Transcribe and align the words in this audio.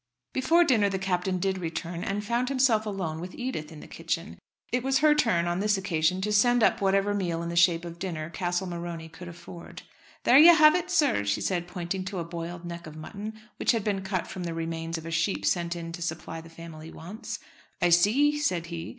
Before 0.33 0.63
dinner 0.63 0.89
the 0.89 0.97
Captain 0.97 1.37
did 1.37 1.59
return, 1.59 2.03
and 2.03 2.25
found 2.25 2.49
himself 2.49 2.87
alone 2.87 3.19
with 3.19 3.35
Edith 3.35 3.71
in 3.71 3.81
the 3.81 3.87
kitchen. 3.87 4.39
It 4.71 4.81
was 4.81 4.97
her 4.97 5.13
turn 5.13 5.45
on 5.45 5.59
this 5.59 5.77
occasion 5.77 6.21
to 6.21 6.33
send 6.33 6.63
up 6.63 6.81
whatever 6.81 7.13
meal 7.13 7.43
in 7.43 7.49
the 7.49 7.55
shape 7.55 7.85
of 7.85 7.99
dinner 7.99 8.31
Castle 8.31 8.65
Morony 8.65 9.09
could 9.09 9.27
afford. 9.27 9.83
"There 10.23 10.39
you 10.39 10.55
have 10.55 10.73
it, 10.73 10.89
sir," 10.89 11.23
she 11.23 11.39
said, 11.39 11.67
pointing 11.67 12.03
to 12.05 12.17
a 12.17 12.23
boiled 12.25 12.65
neck 12.65 12.87
of 12.87 12.95
mutton, 12.97 13.33
which 13.57 13.73
had 13.73 13.83
been 13.83 14.01
cut 14.01 14.25
from 14.25 14.43
the 14.43 14.55
remains 14.55 14.97
of 14.97 15.05
a 15.05 15.11
sheep 15.11 15.45
sent 15.45 15.75
in 15.75 15.91
to 15.91 16.01
supply 16.01 16.41
the 16.41 16.49
family 16.49 16.91
wants. 16.91 17.37
"I 17.79 17.89
see," 17.89 18.39
said 18.39 18.65
he. 18.65 18.89